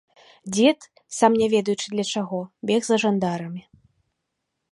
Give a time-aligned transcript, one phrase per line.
[0.53, 0.79] Дзед,
[1.17, 2.39] сам не ведаючы для чаго,
[2.71, 3.61] бег за жандарамі.